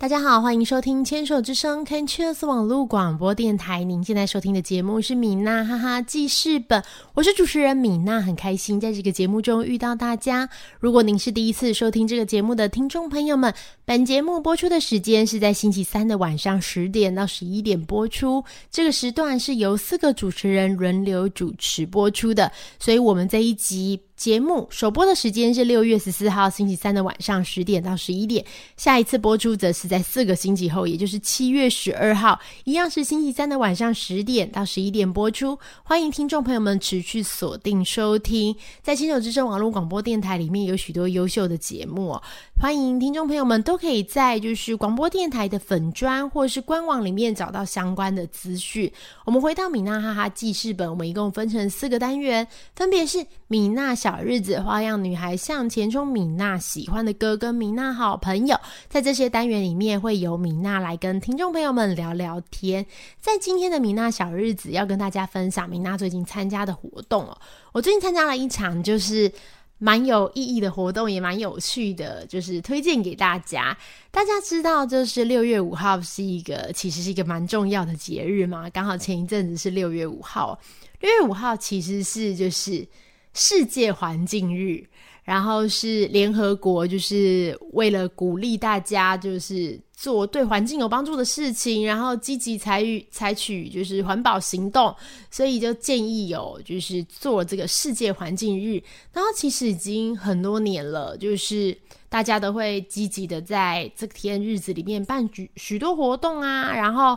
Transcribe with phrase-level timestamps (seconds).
[0.00, 3.84] 大家好，欢迎收听牵手之声 Canchus 网络广播电台。
[3.84, 10.48] 您现在收听的节目是米娜哈哈记事本，我是主持人米娜，很开心在这个节目中遇到大家。
[10.78, 13.52] 如果您是第一次收听这个节目的听众朋友们，
[13.84, 24.00] 本节目播出的时间是在星期三的晚上十点到十一点播出，这个时段是由四个主持人轮流主持播出的，所以我们这一集。
[24.20, 28.44] 节目首播的时间是六月十四号星期三的晚上十点到十一点，
[28.76, 35.58] 下一次播出则是在四个星期后，也就是七月十二号，一样是星期三的晚上十点到十一点播出。
[35.84, 42.22] 欢迎听众朋友们持续锁定收听，在新手之声网络广播电台里面有许多优秀的节目哦，
[42.60, 48.92] 欢迎听众朋友们都可以在就是广播电台的粉专或是官网里面找到相关的资讯。
[49.24, 54.09] 我们回到米娜哈哈记事本，我们一共分成四个单元，分别是米娜小。
[54.10, 58.58] 小日子，花样女孩向前冲，米娜喜欢的歌跟米娜好朋友，
[58.88, 62.84] 在这些单元里面会由米娜来跟听众朋友们聊聊天。
[63.20, 67.38] 在今天的米娜小日子，要跟大家分享米娜最近参加的活动哦。
[67.70, 69.30] 我最近参加了一场就是
[69.78, 73.78] 蛮有意义的活动，也蛮有趣的，就是推荐给大家。
[74.10, 80.58] 大家知道，就是六月五号是一个其实是一个蛮重要的节日嘛，刚好前一阵子是六月五号。
[80.98, 82.84] 六月五号其实是就是。
[83.32, 84.84] 世界环境日，
[85.24, 94.94] 然后是联合国，就是为了鼓励大家，就是做对环境有帮助的事情，然后积极参与采取就是环保行动，
[95.30, 98.82] 所以就建议有就是做这个世界环境日。
[99.12, 101.76] 然后其实已经很多年了，就是
[102.08, 107.16] 大家都会积极的在这天日子里面办举许多活动啊，然后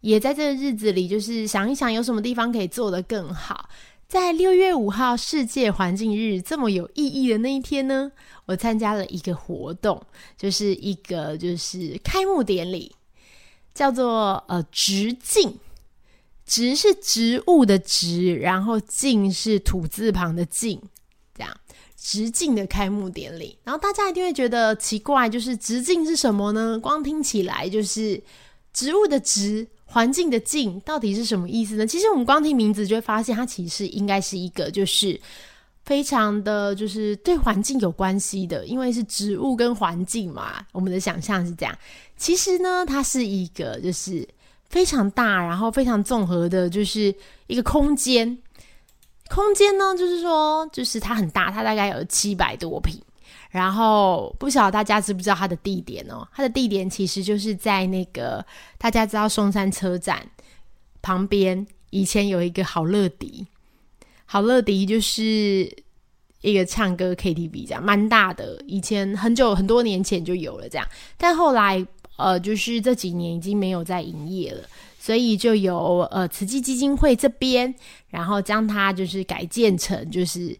[0.00, 3.70] 也在这个日子里，就是想一想有什么地方可以做得更好。
[4.14, 8.12] 在六月五号世界环境日这么有意义的那一天呢，
[8.46, 10.00] 我参加了一个活动，
[10.38, 12.94] 就是一个就是开幕典礼，
[13.74, 15.58] 叫做呃直径，
[16.46, 20.80] 植是植物的植，然后径是土字旁的径，
[21.36, 21.52] 这样
[21.96, 23.58] 植境的开幕典礼。
[23.64, 26.78] 然后大家一定会觉得奇怪，就是植境是什么呢？
[26.80, 28.22] 光听起来就是
[28.72, 29.66] 植物的植。
[29.94, 31.86] 环境的境到底是什么意思呢？
[31.86, 35.20] 其实我们光听名字就会发现，它其实应该是一个就是
[35.84, 40.66] 非常的就是对环境有关系的，因为是植物跟环境嘛。
[40.72, 41.78] 我们的想象是这样。
[42.16, 44.28] 其实呢，它是一个就是
[44.68, 47.14] 非常大，然后非常综合的，就是
[47.46, 48.36] 一个空间。
[49.30, 53.00] 空间呢，就是说，就是它很大，它大概有七百多平。
[53.54, 56.26] 然后不晓得大家知不知道它的地点哦？
[56.34, 58.44] 它的地点其实就是在那个
[58.78, 60.28] 大家知道松山车站
[61.00, 63.46] 旁边，以前有一个好乐迪，
[64.26, 65.72] 好乐迪就是
[66.40, 68.60] 一个唱歌 KTV 这样，蛮大的。
[68.66, 70.84] 以前很久很多年前就有了这样，
[71.16, 74.64] 但后来呃，就是这几年已经没有在营业了，
[74.98, 77.72] 所以就有呃慈济基金会这边，
[78.08, 80.58] 然后将它就是改建成就是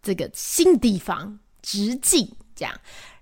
[0.00, 1.38] 这个新地方。
[1.64, 2.72] 直径这样，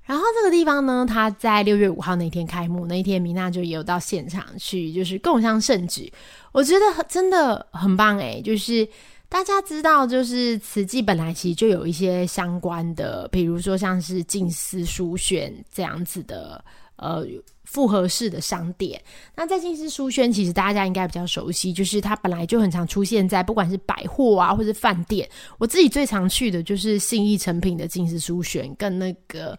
[0.03, 6.13] 然后这个地方呢，它在六月五号那天开幕，那一天米娜就也有到现场去，就是共襄盛举。
[6.51, 8.87] 我觉得真的很棒诶，就是
[9.29, 16.63] 大家知道，就是慈济本来其实就有一些相关的，比如说像是静思书选这样子的，
[16.97, 17.25] 呃。
[17.73, 19.03] 复合式的商店，
[19.35, 25.27] 那在金丝书轩，其实大家应该比较熟悉，就是它本来就很常出现在不管是百货啊，或者饭店。
[25.57, 29.59] 我自己最常去的就是信义成品的金丝书轩，跟那个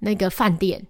[0.00, 0.84] 那个饭店，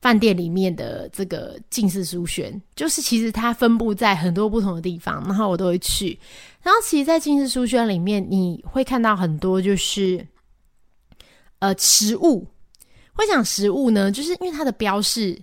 [0.00, 6.18] 饭店里面的这个近视书轩，就是其实它分布在很多不同的地方，然后我都会去。
[6.62, 10.26] 然后其实，在近视书轩里面，你会看到很多就是
[11.58, 12.46] 呃食物。
[13.12, 15.38] 会讲食物呢，就是因为它的标示。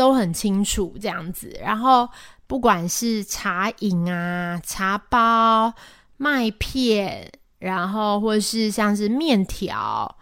[0.00, 2.08] 都很清楚这样子，然后
[2.46, 5.70] 不管是茶饮啊、茶包、
[6.16, 10.16] 麦片，然后或是像是面条、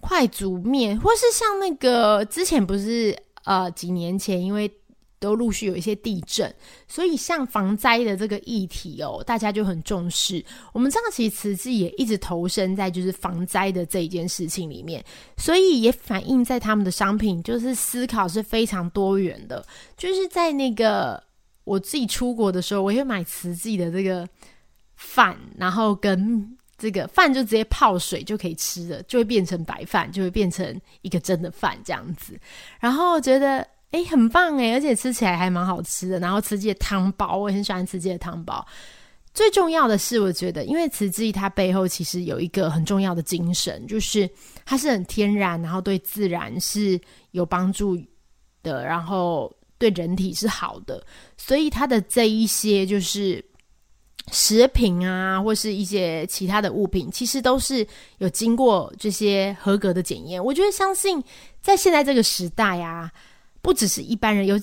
[0.00, 4.70] 快煮面，或是像那个之前不是呃几年前因为。
[5.18, 6.54] 都陆续有一些地震，
[6.86, 10.44] 所以像防灾的这个议题哦，大家就很重视。
[10.72, 15.02] 我们知道，其实慈济也一直投身在就是防灾的这一件事情里面，
[15.38, 19.64] 所以也反映在他们的商品，就是思考是非常多元的。
[19.96, 21.22] 就是在那个
[21.64, 24.28] 我自己出国的时候，我会买慈济的这个
[24.96, 32.38] 饭，然后跟这个饭就直接泡水就可以吃的，就会变成白饭，就会变成一个真的饭这样子。
[32.78, 33.66] 然后觉得。
[33.92, 36.18] 哎，很棒哎，而且吃起来还蛮好吃的。
[36.18, 38.66] 然后慈济的汤包，我也很喜欢慈济的汤包。
[39.32, 44.28] 最重要的是，我觉得，因为慈济它背后其实有一个很重要的精神，就是
[44.64, 46.98] 它是很天然，然后对自然是
[47.32, 47.98] 有帮助
[48.62, 51.04] 的，然后对人体是好的，
[51.36, 53.44] 所以它的这一些就是
[54.32, 57.86] 食品啊，或是一些其他的物品，其实都是
[58.16, 60.42] 有经过这些合格的检验。
[60.42, 61.22] 我觉得相信
[61.60, 63.12] 在现在这个时代啊，
[63.66, 64.56] 不只是一般人有。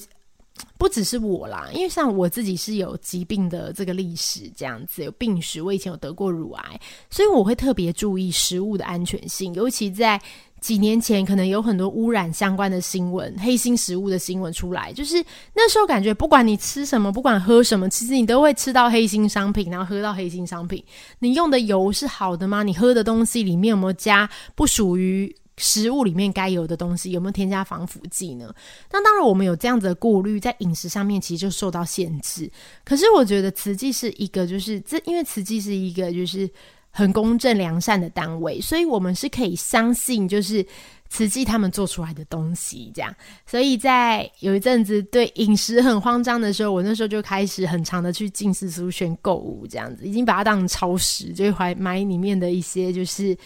[0.77, 6.79] 不只是我啦，因为像我自己是有疾病的这个历史，这样子有病史，我以前有得过乳癌，
[7.09, 9.51] 所以我会特别注意食物的安全性。
[9.55, 10.21] 尤其在
[10.61, 20.83] 几年前，可能有很多污染相关的新闻、黑心食物的新闻出来，就是那时候感觉，不管你吃什么，不管喝什么，其实你都会吃到黑心商品，然后喝到黑心商品。
[21.17, 22.61] 你用的油是好的吗？
[22.61, 25.35] 你喝的东西里面有没有加不属于？
[25.57, 28.51] 食物里面该有的东西有没有添加防腐剂呢？
[28.91, 32.51] 那当然，我们有这样子的顾虑，在饮食上面其实就受到限制。
[32.83, 36.49] 可是我觉得慈济是一个，就是这，因为慈济是一个就是
[36.89, 40.65] 很公正良善的单位，所以我们是可以相信，就是
[41.07, 43.15] 慈济他们做出来的东西这样。
[43.45, 53.37] 所以在有一阵子对饮食很慌张的时候，我那时候就开始很长的去进思书轩购物，这样子已经把它当成超市，就会买里面的一些就是。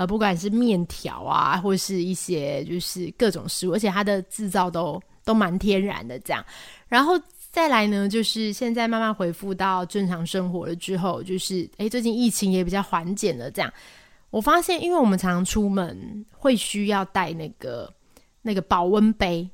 [0.00, 6.42] 呃，不管是面条啊，或是一些就是各种食物，而且它的制造都都蛮天然的这样。
[6.88, 7.20] 然后
[7.50, 13.70] 再来呢，就是现在慢慢恢复到正常生活了之后，就是诶，最近疫情也比较缓解了这样。
[14.30, 17.92] 我发现，因为我们常常出门会需要带那个
[18.40, 19.46] 那个保温杯，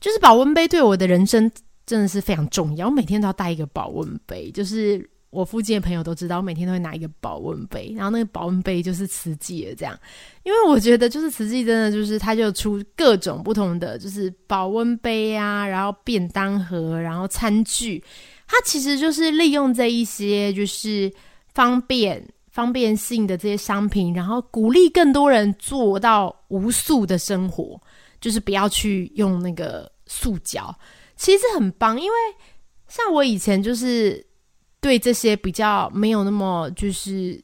[0.00, 1.52] 就是保温杯对我的人生
[1.84, 5.06] 真的是非常重要，我每天都要带一个保温杯，就是。
[5.30, 9.96] 我附近的朋友都知道，我每天都会拿一个保温杯，然后那个保温杯就是瓷器的这样，
[10.42, 18.02] 因为我觉得就是瓷器真的就是它就出各种不同的，就是保温杯啊，然后便当盒，然后餐具，
[18.48, 21.08] 它其实就是利用这一些就是
[21.54, 27.80] 方便方便性的这些商品，然后鼓励更多人做到无塑的生活，
[28.20, 30.76] 就是不要去用那个塑胶，
[31.14, 32.16] 其实很棒，因为
[32.88, 34.28] 像我以前就是。
[34.80, 37.40] 对这些比较没有那么就是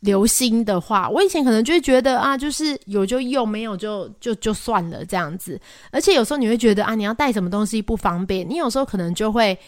[0.00, 5.60] 留心的话，我以前可能就会觉得啊，就是有就用，没有就就就算了这样子。
[5.90, 9.58] 而且有时候你会觉得啊，你要带什么东西不方便，你有时候可能就会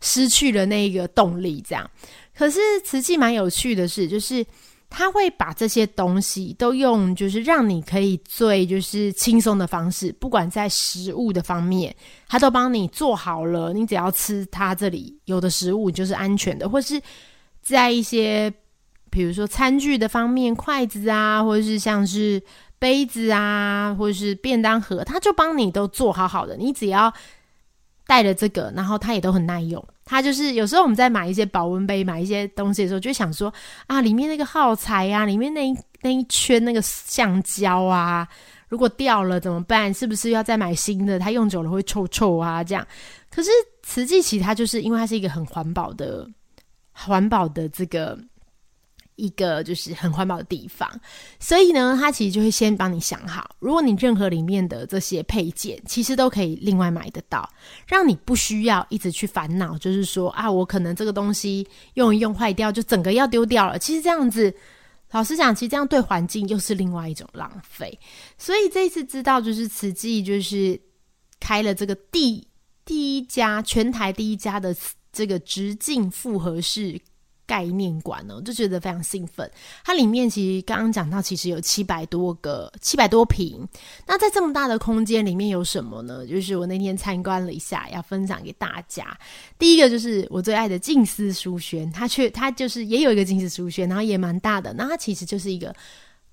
[0.00, 1.62] 失去了那个动力。
[1.66, 1.90] 这样，
[2.36, 4.44] 可是瓷器蛮有趣的是，就是。
[4.94, 11.94] 他会把这些东西都用，就是让你可以最就是轻松的方式，不管在食物的方面，
[12.28, 13.72] 他都帮你做好了。
[13.72, 17.00] 你只要吃他这里有的食物就是安全的，或是
[17.62, 18.52] 在一些
[19.10, 22.42] 比如说餐具的方面，筷子啊，或者是像是
[22.78, 26.56] 杯子啊，或者是便当盒，他就帮你都做好好的。
[26.56, 27.12] 你只要
[28.06, 29.82] 带着这个，然后它也都很耐用。
[30.04, 33.52] 它就是有时候我们在买一些保温杯、买一些东西的时候，就想说
[33.86, 38.26] 啊，里面那个耗材啊，里面那一那一圈那个橡胶啊，
[38.68, 39.92] 如果掉了怎么办？
[39.94, 41.18] 是不是要再买新的？
[41.18, 42.86] 它用久了会臭臭啊，这样。
[43.30, 43.50] 可是
[43.82, 46.28] 瓷器其它就是因为它是一个很环保的、
[46.92, 48.18] 环保的这个。
[49.22, 50.90] 一个就是很环保的地方，
[51.38, 57.48] 所以呢，他其实就会先帮你想好，如果你任何里面的这些配件，其实都可以另外买得到，
[57.86, 61.64] 让你不需要一直去烦恼，就是说啊，我可能这个东西
[61.94, 63.78] 用一用坏掉，就整个要丢掉了。
[63.78, 64.52] 其实这样子，
[65.12, 67.96] 老实讲，其实这样对环境又是另外一种浪费。
[68.36, 70.76] 所以这一次知道，就是慈济就是
[71.38, 72.44] 开了这个第
[72.84, 74.74] 第一家全台第一家的
[75.12, 77.00] 这个直径复合式。
[77.46, 79.50] 概念馆呢，我就觉得非常兴奋。
[79.84, 83.66] 它里面其实刚刚讲到，其实有七百多个、七百多平。
[84.06, 86.26] 那在这么大的空间里面有什么呢？
[86.26, 89.18] 就是我那天参观了一下，要分享给大家。
[89.58, 94.72] 第一个就是我最爱的静思书轩，它却它就是也有一个静思书轩，然后也蛮大的。
[94.74, 95.74] 那它其实就是一个。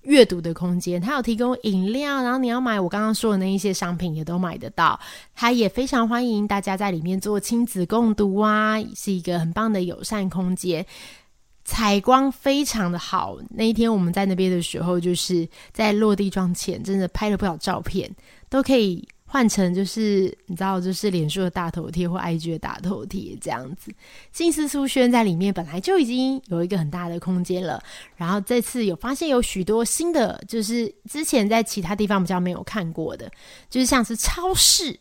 [0.02, 4.98] 阅读的空间，它有提供饮料，然后你要买我刚刚说的那一些商品也都买得到。
[5.34, 10.84] 它也非常欢迎大家在里面做亲子共读啊，是一个很棒的友善空间。
[11.64, 18.10] 采光非常的好，那一天我们在那边的时候，就是在落地窗前，真的拍了不少照片，
[18.48, 19.06] 都可以。
[19.32, 23.92] 换成就是你知道，就是脸书的大头贴或 IG 的大头贴这样子。
[24.32, 27.80] 金丝书轩在里面本来就已经有一个很大的空间了，
[28.16, 33.30] 然后这次有发现有许多新的，就是之前在其他地方比较没有看过的，
[33.70, 34.98] 就是像是超市。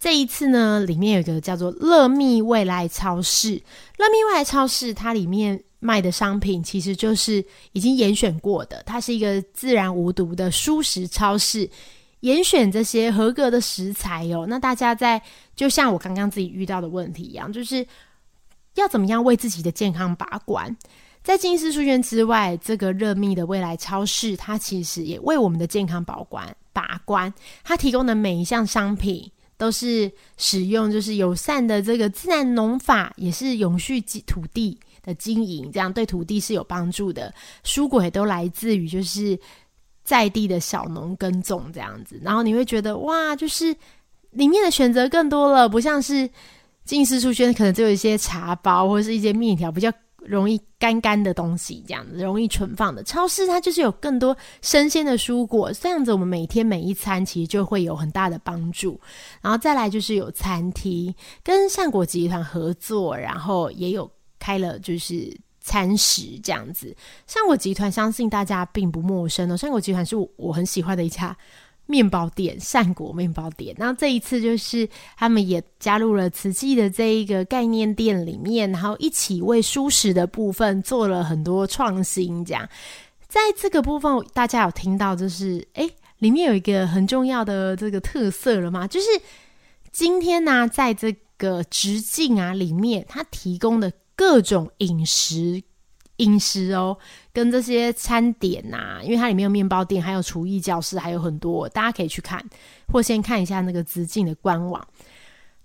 [0.00, 3.52] 这一次呢，里面有一个叫做乐蜜未来超市。
[3.98, 11.70] 乐蜜未来超市它里面卖的商品其实就是已经严选过的，它是一个自然无毒的舒食超市。
[12.24, 15.20] 严选这些合格的食材哦，那大家在
[15.54, 17.86] 就像我刚刚自己遇到的问题一样，就是
[18.76, 20.74] 要怎么样为自己的健康把关？
[21.22, 27.32] 在金丝书院之外，这个热蜜的未来超市，它其实也为我们的健康保管把关。
[27.62, 37.32] 它提供的每一项商品都是使用就是友善的这个自然农法，也是永续土地的经营，这样对土地是有帮助的。
[37.64, 39.38] 蔬果也都来自于就是
[40.04, 43.74] 在地的小农耕种这样子，然后你会觉得哇，就是
[44.30, 46.28] 里面的选择更多了，不像是
[46.84, 49.92] 金丝书圈可能只有一些茶包或者是一些面条比较。
[50.26, 58.98] 容易干干的东西，这样子容易存放的超市，它就是有更多生鲜的蔬果，这样子我们每天每一餐其实就会有很大的帮助。
[59.42, 65.30] 然后再来就是有餐厅跟善果集团合作，然后也有开了就是
[65.64, 66.94] 餐食这样子。
[67.26, 71.36] 善果集团相信大家并不陌生哦，善果集团是我我很喜欢的一家。
[71.86, 82.42] 面包店善果面包店，然后这一次就是他们也加入了瓷器的这一个概念店里面，然后一起为舒适的部分做了很多创新。
[82.42, 82.66] 这样，
[83.28, 85.86] 在这个部分，大家有听到就是哎，
[86.20, 88.86] 里面有一个很重要的这个特色了吗？
[88.86, 89.06] 就是
[89.92, 95.62] 今天呢，在这个直径啊里面，它提供的各种饮食。
[96.18, 96.96] 饮食哦，
[97.32, 102.40] 跟这些餐点呐，因为它里面有面包店，还有厨艺教室，还有很多，大家可以去看，
[102.86, 104.86] 或先看一下那个直径的官网。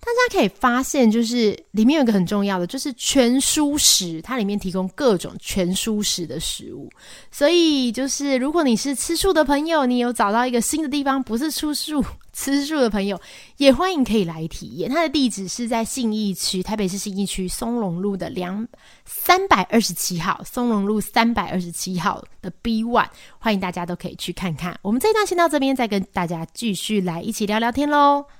[0.01, 6.89] 大家可以发现，就是里面有一个很重要的，就是全蔬食，它里面提供各种全蔬食的食物。
[7.29, 12.03] 所以，就是如果你是吃素的朋友，你有找到一个新的地方，不是吃素。
[12.31, 13.19] 吃素的朋友
[13.57, 14.89] 也欢迎可以来体验。
[14.89, 18.65] 它的地址是在信义区，台北市信义区松隆路的两
[19.03, 24.79] 三百二十七号，松隆路三百二十七号的 B One，欢迎大家都可以去看看。
[24.81, 28.38] 我们这一段先到这边，再跟大家继续来一起聊聊天喽。